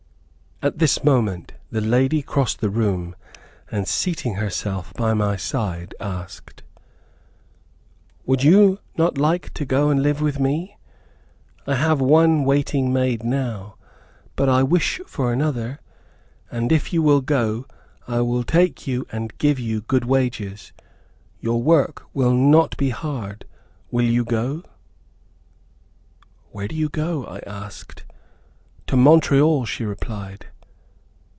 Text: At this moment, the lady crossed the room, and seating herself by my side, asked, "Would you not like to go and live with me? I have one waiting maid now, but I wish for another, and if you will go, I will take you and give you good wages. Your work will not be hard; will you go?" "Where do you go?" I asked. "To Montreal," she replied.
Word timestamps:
At 0.63 0.77
this 0.77 1.03
moment, 1.03 1.53
the 1.71 1.81
lady 1.81 2.21
crossed 2.21 2.59
the 2.61 2.69
room, 2.69 3.15
and 3.71 3.87
seating 3.87 4.35
herself 4.35 4.93
by 4.93 5.15
my 5.15 5.35
side, 5.35 5.95
asked, 5.99 6.61
"Would 8.27 8.43
you 8.43 8.77
not 8.95 9.17
like 9.17 9.51
to 9.55 9.65
go 9.65 9.89
and 9.89 10.03
live 10.03 10.21
with 10.21 10.39
me? 10.39 10.77
I 11.65 11.73
have 11.73 11.99
one 11.99 12.45
waiting 12.45 12.93
maid 12.93 13.23
now, 13.25 13.75
but 14.35 14.49
I 14.49 14.61
wish 14.61 15.01
for 15.07 15.33
another, 15.33 15.79
and 16.51 16.71
if 16.71 16.93
you 16.93 17.01
will 17.01 17.21
go, 17.21 17.65
I 18.07 18.21
will 18.21 18.43
take 18.43 18.85
you 18.85 19.07
and 19.11 19.35
give 19.39 19.57
you 19.57 19.81
good 19.81 20.05
wages. 20.05 20.73
Your 21.39 21.59
work 21.59 22.03
will 22.13 22.33
not 22.35 22.77
be 22.77 22.91
hard; 22.91 23.45
will 23.89 24.05
you 24.05 24.23
go?" 24.23 24.61
"Where 26.51 26.67
do 26.67 26.75
you 26.75 26.87
go?" 26.87 27.25
I 27.25 27.39
asked. 27.47 28.03
"To 28.85 28.95
Montreal," 28.97 29.63
she 29.65 29.85
replied. 29.85 30.45